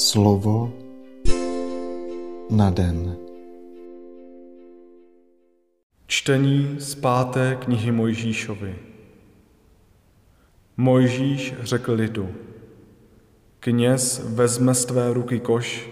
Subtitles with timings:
[0.00, 0.72] Slovo
[2.50, 3.16] na den.
[6.06, 8.78] Čtení z páté knihy Mojžíšovi.
[10.76, 12.28] Mojžíš řekl lidu,
[13.60, 15.90] kněz vezme z tvé ruky koš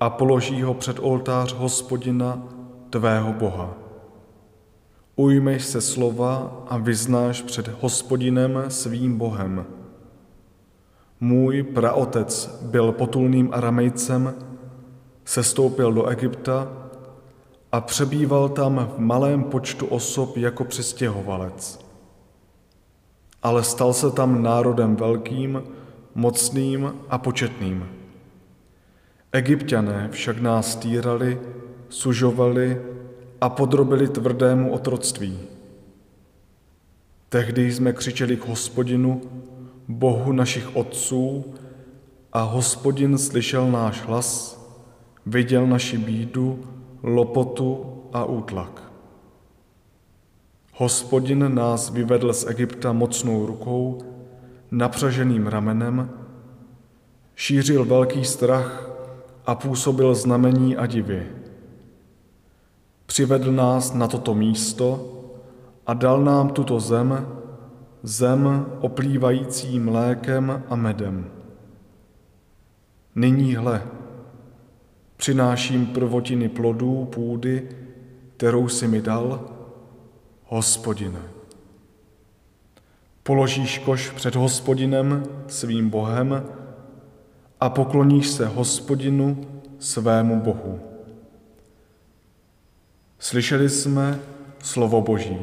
[0.00, 2.48] a položí ho před oltář hospodina,
[2.90, 3.78] tvého Boha.
[5.16, 9.66] Ujmeš se slova a vyznáš před hospodinem svým Bohem–
[11.20, 14.34] můj praotec byl potulným aramejcem,
[15.24, 16.72] sestoupil do Egypta
[17.72, 21.88] a přebýval tam v malém počtu osob jako přistěhovalec.
[23.42, 25.62] Ale stal se tam národem velkým,
[26.14, 27.88] mocným a početným.
[29.32, 31.40] Egyptiané však nás týrali,
[31.88, 32.82] sužovali
[33.40, 35.38] a podrobili tvrdému otroctví.
[37.28, 39.22] Tehdy jsme křičeli k hospodinu,
[39.88, 41.44] Bohu našich otců
[42.32, 44.60] a hospodin slyšel náš hlas,
[45.26, 46.64] viděl naši bídu,
[47.02, 48.92] lopotu a útlak.
[50.74, 53.98] Hospodin nás vyvedl z Egypta mocnou rukou,
[54.70, 56.10] napřaženým ramenem,
[57.34, 58.90] šířil velký strach
[59.46, 61.26] a působil znamení a divy.
[63.06, 65.14] Přivedl nás na toto místo
[65.86, 67.37] a dal nám tuto zem,
[68.02, 71.30] zem oplývající mlékem a medem.
[73.14, 73.82] Nyní hle,
[75.16, 77.68] přináším prvotiny plodů půdy,
[78.36, 79.50] kterou si mi dal,
[80.44, 81.22] hospodine.
[83.22, 86.44] Položíš koš před hospodinem, svým Bohem,
[87.60, 89.46] a pokloníš se hospodinu,
[89.78, 90.80] svému Bohu.
[93.18, 94.20] Slyšeli jsme
[94.62, 95.38] slovo Boží.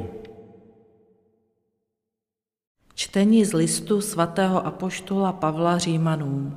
[2.95, 6.55] Čtení z listu svatého apoštola Pavla Římanům.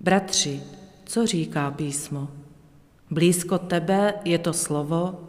[0.00, 0.62] Bratři,
[1.04, 2.28] co říká písmo?
[3.10, 5.20] Blízko tebe je to slovo,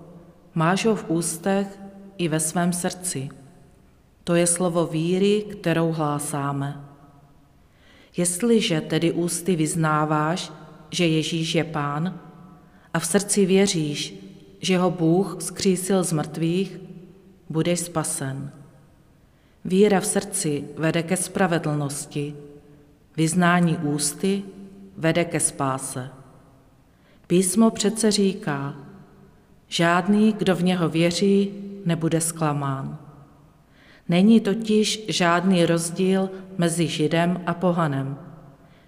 [0.54, 1.80] máš ho v ústech
[2.18, 3.30] i ve svém srdci.
[4.24, 6.86] To je slovo víry, kterou hlásáme.
[8.18, 10.52] Jestliže tedy ústy vyznáváš,
[10.92, 12.20] že Ježíš je pán,
[12.94, 14.16] a v srdci věříš,
[14.62, 16.80] že ho Bůh skřísil z mrtvých,
[17.50, 18.59] budeš spasen.
[19.66, 22.36] Víra v srdci vede ke spravedlnosti,
[23.18, 24.44] vyznání ústy
[24.98, 26.10] vede ke spáse.
[27.28, 28.76] Písmo přece říká,
[29.68, 31.52] žádný, kdo v něho věří,
[31.86, 32.98] nebude zklamán.
[34.10, 38.18] Není totiž žádný rozdíl mezi Židem a pohanem.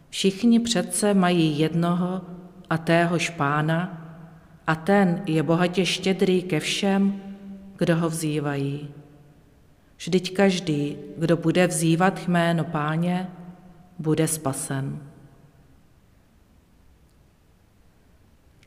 [0.10, 2.22] Všichni přece mají jednoho
[2.70, 3.98] a téhož pána
[4.68, 7.22] a ten je bohatě štědrý ke všem,
[7.78, 8.90] kdo ho vzývají.
[10.02, 13.30] Vždyť každý, kdo bude vzývat jméno páně,
[14.00, 15.12] bude spasen.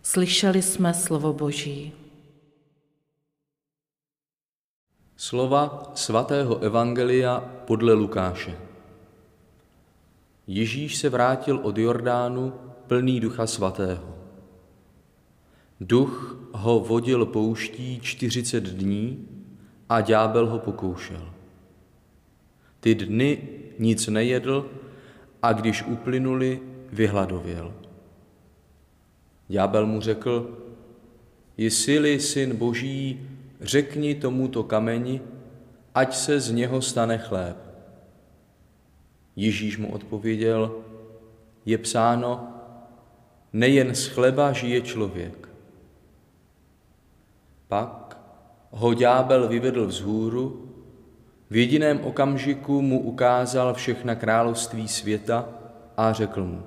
[0.03, 1.93] Slyšeli jsme slovo Boží.
[5.17, 8.59] Slova svatého Evangelia podle Lukáše.
[10.47, 12.53] Ježíš se vrátil od Jordánu
[12.87, 14.15] plný ducha svatého.
[15.81, 19.29] Duch ho vodil pouští čtyřicet dní
[19.89, 21.33] a ďábel ho pokoušel.
[22.81, 24.71] Ty dny nic nejedl
[25.43, 26.61] a když uplynuli,
[26.93, 27.75] vyhladověl.
[29.49, 30.59] Ďábel mu řekl,
[31.57, 33.31] jsi syn boží,
[33.61, 35.21] řekni tomuto kameni,
[35.95, 37.57] ať se z něho stane chléb.
[39.37, 40.75] Ježíš mu odpověděl,
[41.67, 42.49] je psáno,
[43.53, 45.49] nejen z chleba žije člověk.
[47.69, 48.04] Pak
[48.75, 50.71] ho ďábel vyvedl vzhůru,
[51.51, 55.49] v jediném okamžiku mu ukázal všechna království světa
[55.97, 56.63] a řekl mu,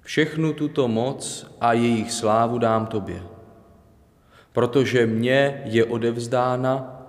[0.00, 3.22] všechnu tuto moc a jejich slávu dám tobě,
[4.52, 7.02] protože mně je odevzdána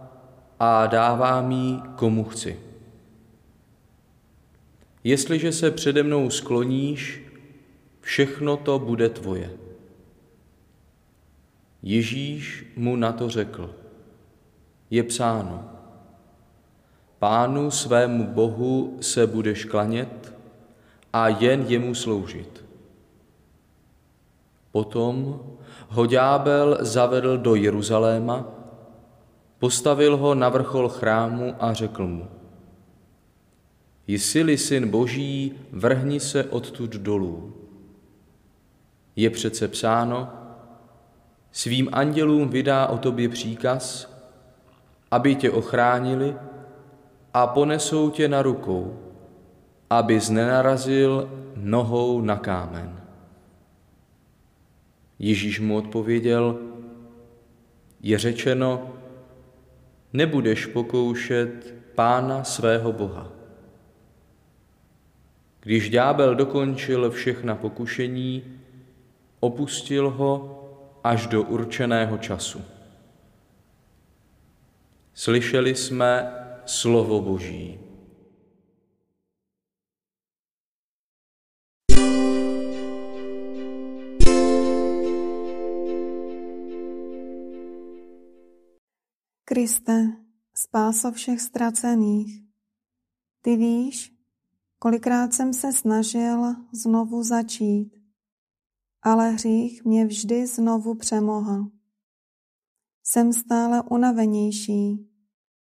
[0.59, 2.59] a dávám jí komu chci.
[5.03, 7.21] Jestliže se přede mnou skloníš,
[8.01, 9.66] všechno to bude tvoje.
[11.83, 13.75] Ježíš mu na to řekl,
[14.89, 15.69] je psáno,
[17.19, 20.33] pánu svému Bohu se budeš klanět
[21.13, 22.65] a jen jemu sloužit.
[24.71, 25.39] Potom
[25.89, 28.45] ho ďábel zavedl do Jeruzaléma,
[29.59, 32.27] postavil ho na vrchol chrámu a řekl mu,
[34.07, 37.53] Jsi-li syn boží, vrhni se odtud dolů.
[39.15, 40.29] Je přece psáno,
[41.57, 44.13] svým andělům vydá o tobě příkaz,
[45.11, 46.35] aby tě ochránili
[47.33, 48.99] a ponesou tě na rukou,
[49.89, 53.01] abys nenarazil nohou na kámen.
[55.19, 56.59] Ježíš mu odpověděl,
[58.01, 58.93] je řečeno,
[60.13, 63.31] nebudeš pokoušet pána svého Boha.
[65.61, 68.43] Když ďábel dokončil všechna pokušení,
[69.39, 70.63] opustil ho
[71.07, 72.61] až do určeného času.
[75.13, 76.33] Slyšeli jsme
[76.65, 77.79] slovo Boží.
[89.45, 90.11] Kriste,
[90.53, 92.41] spáso všech ztracených,
[93.41, 94.13] ty víš,
[94.79, 97.96] kolikrát jsem se snažil znovu začít,
[99.01, 101.65] ale hřích mě vždy znovu přemohl.
[103.03, 105.09] Jsem stále unavenější,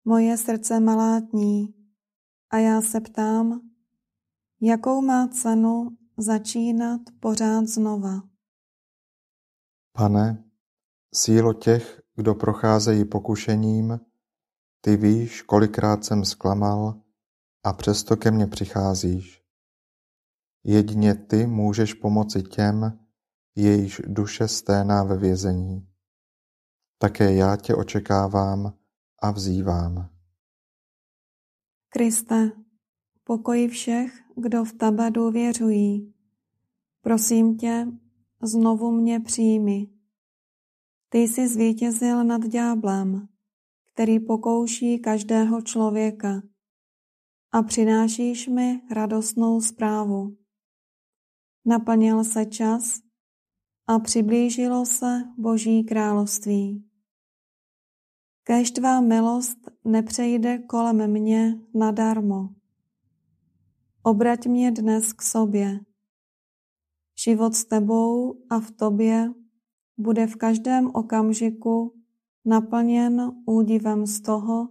[0.06, 1.74] moje srdce malátní
[2.50, 3.62] a já se ptám,
[4.62, 8.22] jakou má cenu začínat pořád znova.
[9.92, 10.44] Pane,
[11.14, 14.00] sílo těch, kdo procházejí pokušením,
[14.82, 17.02] ty víš, kolikrát jsem zklamal
[17.64, 19.44] a přesto ke mně přicházíš.
[20.64, 23.05] Jedině ty můžeš pomoci těm,
[23.56, 25.88] jejíž duše sténá ve vězení.
[26.98, 28.74] Také já tě očekávám
[29.20, 30.10] a vzývám.
[31.90, 32.52] Kriste,
[33.24, 36.14] pokoj všech, kdo v tebe důvěřují.
[37.02, 37.88] Prosím tě,
[38.42, 39.88] znovu mě přijmi.
[41.10, 43.28] Ty jsi zvítězil nad ďáblem,
[43.94, 46.42] který pokouší každého člověka
[47.52, 50.38] a přinášíš mi radostnou zprávu.
[51.66, 53.05] Naplnil se čas
[53.88, 56.86] a přiblížilo se Boží království.
[58.44, 62.50] Kéž tvá milost nepřejde kolem mě nadarmo.
[64.04, 65.80] Obrať mě dnes k sobě.
[67.24, 69.34] Život s tebou a v tobě
[69.98, 72.02] bude v každém okamžiku
[72.46, 74.70] naplněn údivem z toho,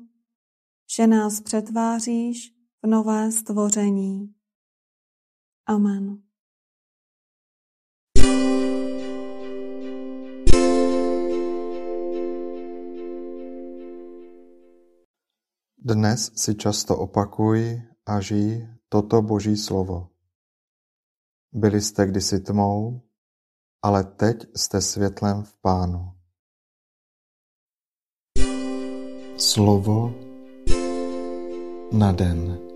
[0.96, 4.34] že nás přetváříš v nové stvoření.
[5.66, 6.23] Amen.
[16.04, 20.12] Dnes si často opakuj a žij toto Boží slovo.
[21.48, 23.00] Byli jste kdysi tmou,
[23.82, 26.12] ale teď jste světlem v Pánu.
[29.36, 30.14] Slovo
[31.92, 32.73] na den.